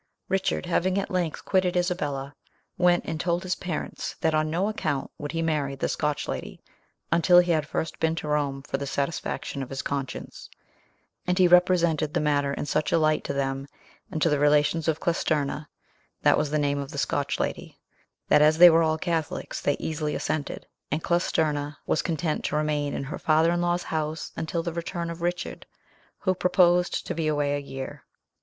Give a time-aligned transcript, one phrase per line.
[0.29, 2.33] Richard having at length quitted Isabella,
[2.75, 6.59] went and told his parents that on no account would he marry the Scotch lady
[7.11, 10.49] until he had first been to Rome for the satisfaction of his conscience;
[11.27, 13.67] and he represented the matter in such a light to them
[14.09, 15.67] and to the relations of Clesterna
[16.23, 17.77] (that was the name of the Scotch lady),
[18.27, 22.95] that as they were all Catholics, they easily assented, and Clesterna was content to remain
[22.95, 25.67] in her father in law's house until the return of Richard,
[26.21, 28.03] who proposed to be away a year.